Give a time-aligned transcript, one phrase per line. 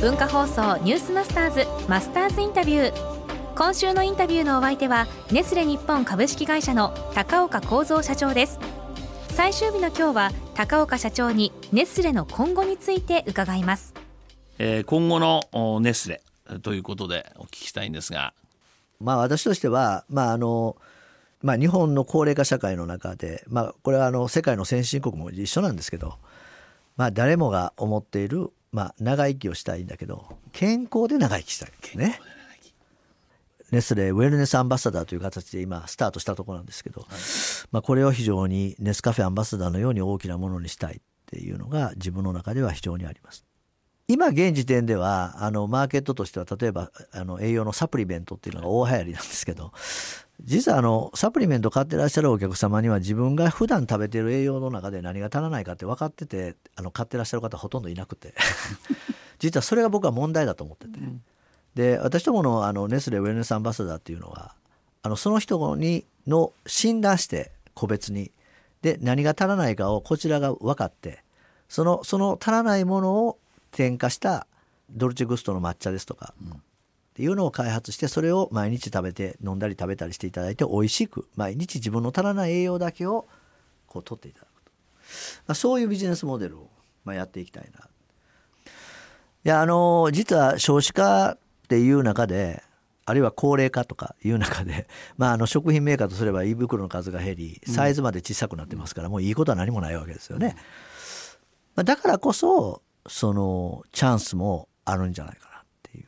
[0.00, 3.54] 文化放送ニュースマスターズマスターズインタビュー。
[3.56, 8.60] 今週のインタビューのお相手はネスレ日本株式会社の高岡幸三社長です。
[9.30, 13.92] 最終日の今日は高岡社長にネスレの今後について伺います、
[14.58, 16.22] えー、今後のネスレ
[16.62, 18.34] ということでお聞きしたいんですが。
[19.00, 20.76] まあ私としてはまああの
[21.42, 26.18] まあ、日本の高齢化社会の中で、まあ、これはあの世界の先進国も一緒なんですけど、
[26.96, 32.20] まあ、誰もが思っている、まあ、長生きをしたいんだけど健康で長生きしたいね。
[33.70, 37.10] ネスレウェルネスアンバサダーという形で今スタートしたところなんですけど、はい、
[37.70, 43.44] まあ、これを非常にネスカフェアンバサダーのように大きなものにしたいっていうのが自分の中では非常にあります。
[44.10, 49.72] 今現時点ではあのマーケットとしては例えばあの栄養のサプリメントっていうのが大流行りなんですけど
[50.42, 58.34] 実はあのサプリメント買ってらっしゃるお客様には自分が普段食べてる栄養の中で何が足らないかって分かっててあの買ってらっしゃる方ほとんどいなくて。
[59.38, 60.98] 実はそれが僕は問題だと思ってて。
[60.98, 61.22] うん。
[61.74, 64.54] で私どものあのネスレウェルネスアンバサダーっていうのは
[65.02, 68.32] あのその人にの診断して個別に。
[68.80, 71.24] で何が足らないかをこちらが分かって
[71.68, 73.38] そのその足らないものを
[73.70, 74.46] 添加した
[74.90, 76.60] ドルチェグストの抹茶ですとか、うん、っ
[77.14, 83.26] ていうのを開発してそれを毎日食べて飲んだり食べたりしていただいて美味しく毎日自分の足らない栄養だけを
[83.86, 84.70] こう取っていただくと、
[85.46, 86.70] まあ、そういうビジネスモデルを
[87.04, 87.88] まあやっていきたいな。
[89.44, 91.38] いやあの実は少子化っ
[91.68, 92.62] ていう中で
[93.08, 94.86] あるいは高齢化とかいう中で、
[95.16, 100.56] まあ、あの食品メーカーとすれば胃袋の数が減りサイズまで小さくなってますから、もういいことは何もないわけですよね。
[101.74, 106.06] まあ、だからこそそのチャンスもあるんじゃないかなっていう。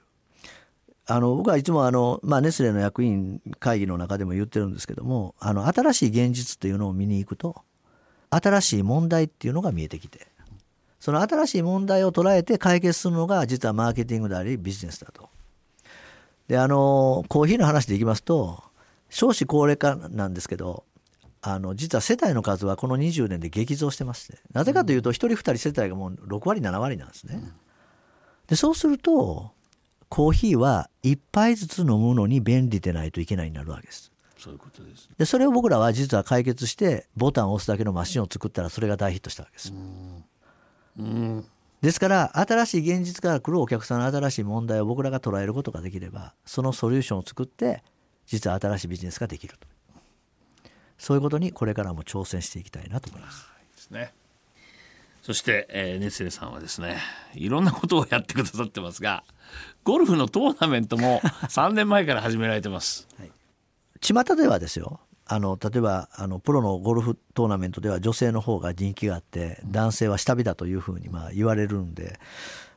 [1.06, 7.62] あの僕はいつもあの、まあ、ネスレの役員会議の中でも言ってるんですけどもあの新しい現実というのを見に行くと
[8.30, 10.28] 新しい問題っていうのが見えてきて
[11.00, 15.30] その新しい問題を捉えて解決するのが実はマーケティングでありビジネスだと。
[16.50, 18.60] で、あの、コーヒーの話でいきますと、
[19.08, 20.82] 少子高齢化なんですけど、
[21.42, 27.52] あの、実は世帯の数はこの20年で激増してまして、なぜかというと、1人2人世帯がもう6割、7割なんですね。
[28.46, 29.52] で、そうすると、
[30.08, 34.12] コーヒーは1杯ずつ飲むのに便利でないといけないになるわけです。
[34.36, 39.72] そういうことです、で、それを僕らは実は解決して、ボタンを押すだけのマシンを作ったら、それが大ヒットしたわけです。
[40.98, 41.44] うん。
[41.82, 47.82] ですから、新しい現実から来るお客さんの新しい問題を僕らが捉えることができれば、そのソリューションを作って、
[48.26, 49.66] 実は新しいビジネスができると。
[51.00, 53.48] そういうことにこれからも挑戦していきたいなと思います。
[53.74, 54.12] ですね。
[55.22, 56.98] そして、えー、ネスレさんはですね、
[57.34, 59.24] いろんなことをやってくださってますが、
[59.82, 63.08] ゴルフのトーナメントも 3年前から始められてます。
[63.18, 63.32] はい、
[64.00, 72.18] 巷ではですよ、あの例えばあのプロのゴルフトーナメントでは女性の方が人気があって男性は下火だというふうにまあ言われるんで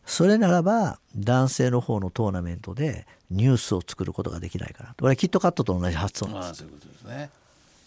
[0.06, 6.60] それならば男性の方のトーナメントでニュースを作ることができないかなこれはキットカットと同じ発想なんです。
[6.60, 7.32] そういうことですね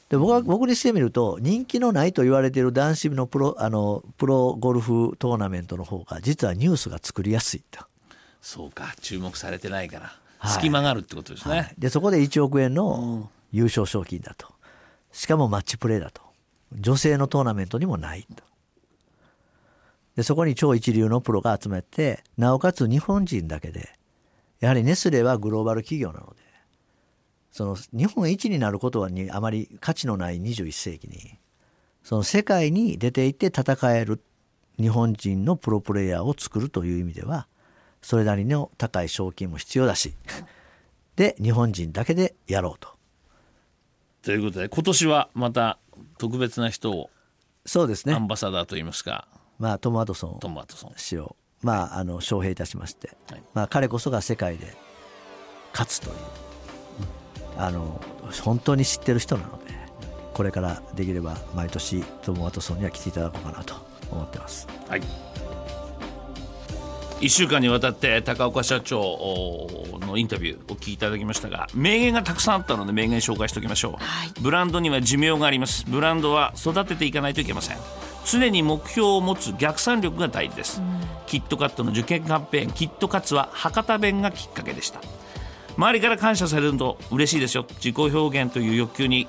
[0.09, 7.85] で僕は僕にしてみると人気のないと言われている男子のプロあのプロゴルフトーナメントの方が実はニュースが作りやすいと。
[8.41, 8.95] そうか。
[9.01, 14.49] 注目されてないから、はい、隙間があるってことですね、はい、でそこで1億円の優勝賞金だと。
[15.11, 16.23] しかもマッチプレーだと。
[16.73, 18.45] 女性のトーナメントにもないと。
[20.17, 23.91] で、そこに超一流のプロが集めて、なおかつ日本人だけで、
[24.61, 26.46] やはりネスレはグローバル企業なので、
[27.57, 31.39] その日本一になることはにあまり価値のない21世紀に、
[32.03, 34.21] その世界に出ていって戦える
[34.79, 37.47] 日本人のプロプレイヤーを作るという意味では、
[38.03, 40.13] それなりの高い賞金も必要だし、
[41.17, 42.91] で、日本人だけでやろうと。
[44.21, 45.79] ということで今年はまた
[46.19, 47.09] 特別な人を
[47.65, 48.13] そうですね。
[48.13, 49.29] アンバサダーといいますか
[49.59, 50.93] まあトム・ワトソントム・ワトソン。
[50.97, 54.77] 氏をまああの招聘いたしまして、はい、まあ彼こそが世界で
[55.73, 56.21] 勝つという、うん、
[57.57, 58.01] あの
[58.43, 59.75] 本当に知ってる人なので
[60.35, 63.75] これからできれば毎年トム・ワトソンには来ていただこうかなと
[64.11, 64.69] 思ってます。
[64.89, 65.03] はい。
[67.21, 69.67] 1週間にわたって高岡社長
[70.03, 75.87] のインタビューお聞きいただきましたが名言がたくさんあったので名言紹介しておきましょう、はい、ブランドには寿命があります。
[75.89, 77.79] ブランドは育てていかないといけません。
[78.27, 85.01] 常に目標を持つ逆算力が大事です、うん、キットカットの受験キャンペーンキットカツは博多弁がきっかけでした
[85.77, 87.65] 周りから感謝されると嬉しいですよ。
[87.77, 89.29] 自己表現という欲求に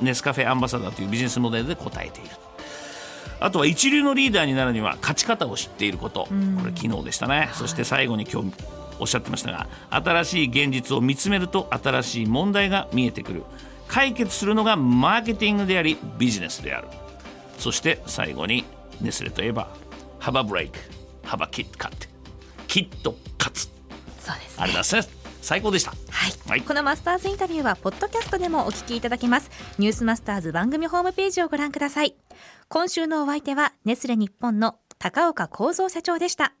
[0.00, 2.30] ネスカフェアンバサダーというビジネスモデルで応えている。
[3.38, 6.30] あとは一流のリーダーになるには勝ち方を知っていること、こ
[6.64, 8.52] れ昨日でしたね、そして最後に今日
[8.98, 13.42] おっしゃってましたが新しい現実を見つめると新しい問題が見えてくる。
[13.88, 16.88] 解決するのがマーケティングでありビジネスである。
[17.58, 18.64] そして最後に
[19.00, 19.68] ネスレといえば
[20.18, 20.78] ハバブレイク
[21.22, 22.06] ハバキットカット
[22.68, 23.70] ヒット勝つ
[24.20, 25.15] そうです、ね、ありがとうございます
[25.46, 25.96] 最高でした、は
[26.28, 29.48] い、はい、このマスターズインタビューはポッドキャストでもお聞きいただけます。
[29.78, 32.16] ニュースマスターズ番組ホームページをご覧ください。
[32.68, 36.52] 今週のお相手はネスレ日本の高岡幸三社長でした。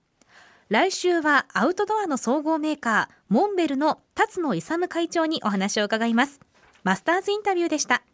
[0.68, 6.38] 来週はアウトドアの総合メーカーモンベルの辰野勇会長にお話を伺います。
[6.84, 8.04] マスターズインタビューでした